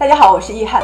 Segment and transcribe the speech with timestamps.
[0.00, 0.82] 大家好，我是易翰。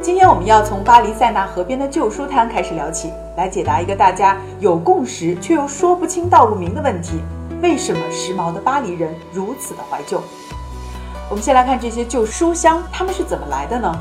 [0.00, 7.20] 今天我们要从巴黎塞纳河边的旧书摊开始聊起，来解答一个大家有共识却又说不清道不明的问题：
[7.60, 10.22] 为什么时髦的巴黎人如此的怀旧？
[11.28, 13.94] 我们先来看这些旧书箱，它们是怎么来的呢？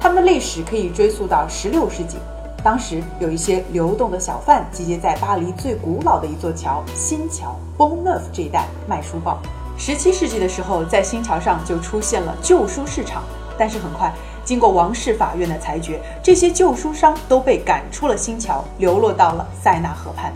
[0.00, 2.18] 它们的历史可以追溯到16世纪，
[2.64, 9.38] 当时有一些流动的小贩集结在巴黎最古老的一座桥——新桥 （Bonneuf） 这一带卖书报。
[9.78, 13.22] 17世纪的时候，在新桥上就出现了旧书市场。
[13.58, 14.12] 但是很快，
[14.44, 20.32] 经过王室法院的裁决，这些旧书商都被赶出了新桥，流落到了塞纳河畔。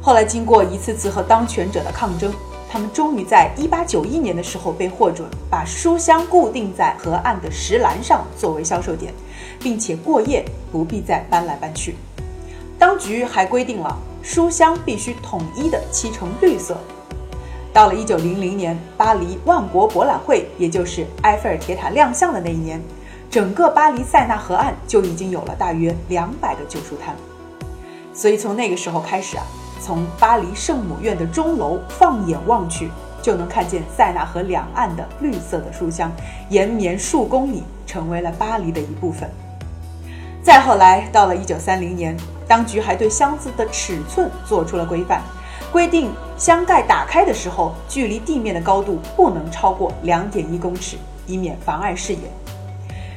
[0.00, 2.32] 后来，经过一次次和当权者的抗争，
[2.68, 9.12] 他们终于在1891年的时候被获准把书箱固定在河岸的石栏上作为销售点，
[9.60, 11.94] 并且过夜，不必再搬来搬去。
[12.78, 16.76] 当局还规定了书箱必须统一的漆成绿色。
[17.72, 22.78] 到了一九零零年，巴黎万国博览会，也就是埃菲尔铁塔亮相的那一年，
[23.30, 27.16] 整个巴黎塞纳河岸就已经有了大约两百个旧书摊。
[28.12, 29.44] 所以从那个时候开始啊，
[29.80, 32.90] 从巴黎圣母院的钟楼放眼望去，
[33.22, 36.12] 就能看见塞纳河两岸的绿色的书香，
[36.50, 39.30] 延绵数公里，成为了巴黎的一部分。
[40.42, 42.14] 再后来，到了一九三零年，
[42.46, 45.22] 当局还对箱子的尺寸做出了规范。
[45.72, 52.20] 规定箱盖打开的时候，距离地面的高度不能超过两点一公尺，以免妨碍视野。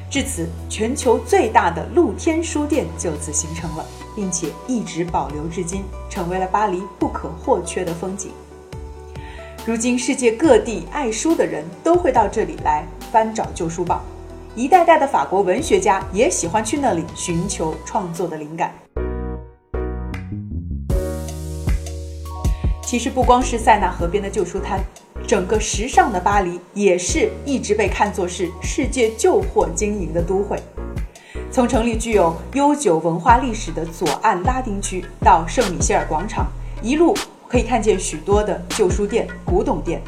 [0.10, 8.32] 至此，全球最大的露天书店就此形成了，并且一直保留至今，成为了巴黎不可或缺的风景。
[9.66, 14.02] 如今，世界各地爱书的人都会到这里来翻找旧书报，
[14.56, 18.85] 一代代的法国文学家也喜欢去那里寻求创作的灵感。
[22.96, 24.80] 其实不光是塞纳河边的旧书摊，
[25.28, 30.58] 整个时尚的巴黎也是一直被看作是世界旧货经营的都会。
[31.52, 36.48] 从城里具有悠久文化历史的左岸拉丁区到圣米歇尔广场，
[36.82, 37.14] 一路
[37.50, 40.02] 可以看见许多的旧书店、古董店。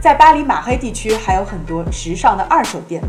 [0.00, 3.02] 在巴黎马黑地区还有很多时尚的二手店，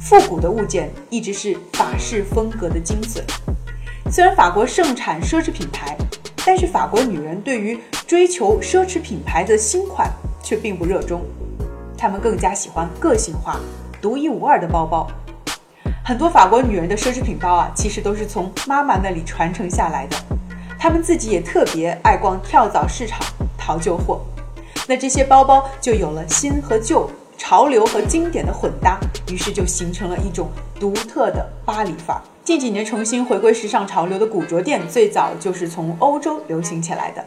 [0.00, 3.20] 复古的物件一直是法式风格的精髓。
[4.10, 5.94] 虽然法国盛产奢侈品牌。
[6.46, 10.10] 但是法国女人对于追求奢侈品牌的新款
[10.42, 11.22] 却并不热衷，
[11.96, 13.58] 她们更加喜欢个性化、
[14.00, 15.10] 独一无二的包包。
[16.04, 20.16] 很多法国女人的奢侈品包啊，其实都是从妈妈那里传承下来的。
[20.78, 23.18] 她们自己也特别爱逛跳蚤市场
[23.56, 24.20] 淘旧货，
[24.86, 29.00] 那这些包包就有了新和旧、潮流和经典的混搭，
[29.32, 32.22] 于是就形成了一种独特的巴黎范儿。
[32.44, 37.24] 近几年重新回归时尚潮流的古着店，最早就是从欧洲流行起来的。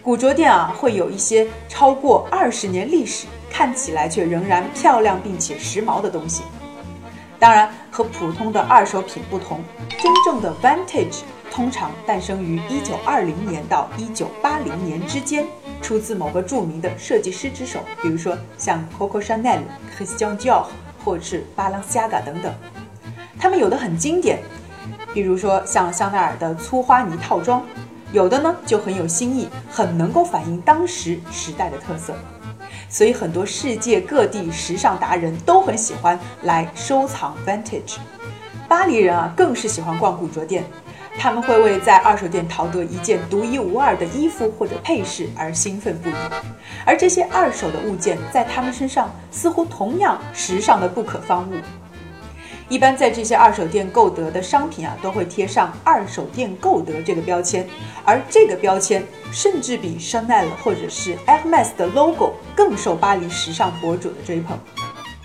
[0.00, 6.44] 古着店啊，会有一些超过二十年历史，看起来却仍然漂亮并且时髦的东西。
[7.40, 9.60] 当然，和普通的二手品不同，
[9.98, 15.44] 真正的 vintage 通常诞生于一九二零年到一九八零年之间，
[15.82, 19.62] 出自某个著名的设计师之手，比如说像 Coco Chanel、
[19.98, 20.66] Christian Dior
[21.04, 22.54] 或者是 Balenciaga 等等。
[23.44, 24.38] 它们有的很经典，
[25.12, 27.62] 比如说像香奈儿的粗花呢套装，
[28.10, 32.14] 有的呢就很有新意，很能够反映当时时代的特色。
[32.88, 37.98] 所以很多世界各地时尚达人都很喜欢来收藏 vintage。
[38.66, 40.64] 巴黎人啊更是喜欢逛古着店，
[41.18, 46.14] 他们会为在二手店淘得一件独一无二的衣服或者配饰而兴奋不已。
[46.86, 51.52] 而这些二手的物件在他们身上似乎同样时尚的不可方物。
[52.74, 57.64] 一般在这些二手店购得的商品啊，都会贴上“二手店购得”这个标签，
[58.04, 64.58] 而这个标签甚至比 Chanel 或者是 Hermes 的 logo 更受巴黎时尚博主的追捧。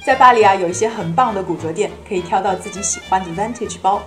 [0.06, 4.00] 在巴黎啊，有一些很棒的古着店，可以挑到自己喜欢的 vintage 包。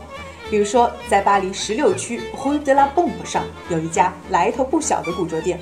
[0.48, 5.58] 比如说，在巴黎十六区 Rue de la Bombe 上有一家来头不小的古着店，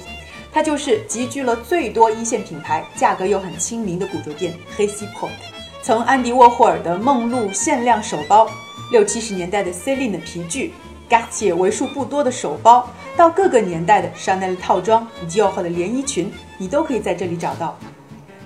[0.52, 8.46] 它就是集聚了最多一线品牌、价格又很亲民的古着店 h e s i p o r t 从安迪沃霍尔的梦露限量手包，
[8.92, 10.74] 六七十年代的 Celine 的皮具
[11.08, 12.86] gatti 为数不多的手包，
[13.16, 17.78] 到各个年代的 Chanel 套装，Dior 的连衣裙，你都可以在这里找到。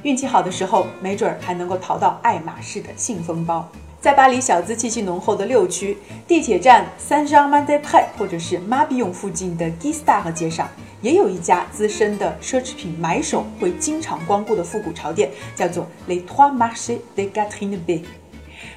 [0.04, 3.68] 运气好的时候，没准儿还能够淘到爱马仕的信封包。
[4.00, 5.98] 在巴黎小资气息浓厚的六区，
[6.28, 10.68] 地铁站 Saint-Germain-des-Prés 或者是 Mabillon 附近的 g i s t a r 街上。
[11.04, 18.00] 也有一家资深的奢侈品买手会经常光顾的复古潮店，叫做 Les Trois Marchés de Gatineb。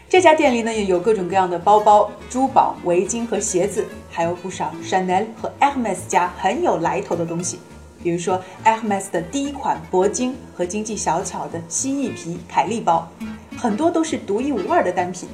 [0.10, 7.60] 这家店里呢，也有各种各样的包包、珠宝、围巾和鞋子，还有不少 Chanel 和 Hermes 家很有来头的东西。
[8.04, 13.10] 比如说 Hermes 的第一款铂金和经济小巧的蜥蜴皮凯利包，
[13.58, 15.30] 很多都是独一无二的单品。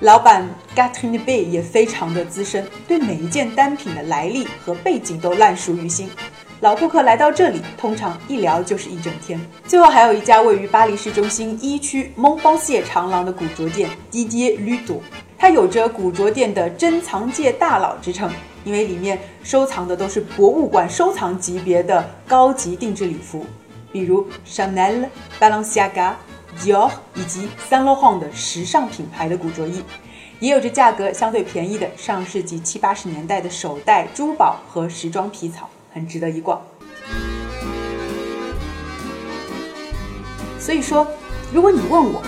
[0.00, 0.44] 老板
[0.74, 6.10] Gatrin Bay 也非常的资深，对每一件单品的来历和背景都烂熟于心。
[6.60, 9.40] 老顾客来到这里，通常一聊就是一整天。
[9.66, 14.98] 最后还有一家位于巴黎市中心一区蒙邦谢长廊的古着店 d i d i e Ludo，
[15.38, 18.30] 它有着古着店的珍藏界大佬之称，
[18.64, 23.46] 因为里面收藏的都是博物馆收藏级别的高级定制礼服，
[23.92, 25.06] 比如 Chanel、
[25.38, 26.14] Balenciaga。
[26.58, 29.82] Dior 以及 Saint Laurent 的时尚品牌的古着衣，
[30.40, 36.60] 也有着价格相对便宜的上世纪七八十年代的手袋、珠宝和时装皮草，很值得一逛。
[40.58, 41.06] 所以说，
[41.52, 42.22] 如果你问我，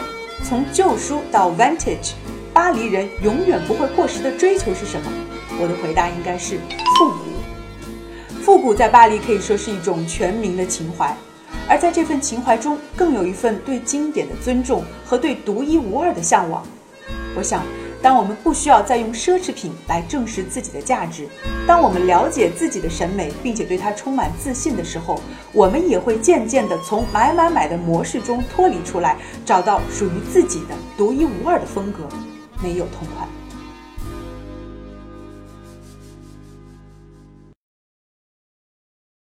[0.45, 2.13] 从旧书到 Vintage，
[2.53, 5.11] 巴黎人永远不会过时的追求是什么？
[5.59, 6.59] 我的回答应该是
[6.99, 7.17] 复古。
[8.43, 11.17] 复古在巴黎可以说是一种全民的情怀。
[11.69, 16.65] 而在这份情怀中，更有一份对经典的尊重和对独一无二的向往。
[17.37, 17.63] 我想，
[18.01, 21.29] 当我们不需要再用奢侈品来证实自己的价值，
[21.67, 25.21] 当我们了解自己的审美，并且对它充满自信的时候，
[25.53, 32.09] 我们也会渐渐地从买买买的模式中脱离出来，找到属于自己的独一无二的风格，
[32.63, 33.27] 没有痛快。